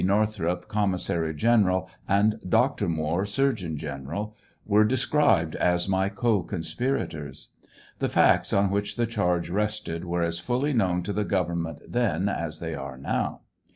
Northrop, 0.03 0.67
commissary 0.67 1.31
general, 1.35 1.87
and 2.07 2.39
Doctor 2.49 2.89
Moore, 2.89 3.23
surgeon 3.23 3.77
general, 3.77 4.35
were 4.65 4.83
described 4.83 5.55
as 5.57 5.87
my 5.87 6.09
co 6.09 6.41
conspirators. 6.41 7.49
The 7.99 8.09
facts 8.09 8.51
on 8.51 8.71
which 8.71 8.95
the 8.95 9.05
charge 9.05 9.51
rested 9.51 10.03
were 10.05 10.23
as 10.23 10.39
fully 10.39 10.73
known 10.73 11.03
to 11.03 11.13
the 11.13 11.23
government 11.23 11.81
then 11.87 12.27
as 12.29 12.57
they 12.57 12.73
are 12.73 12.97
now. 12.97 13.41